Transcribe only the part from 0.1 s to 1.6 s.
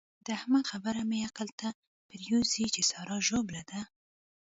د احمد خبره مې عقل